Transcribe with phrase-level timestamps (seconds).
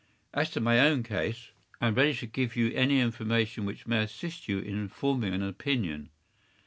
[0.33, 4.01] As to my own case, I am ready to give you any information which may
[4.01, 6.09] assist you in forming an opinion.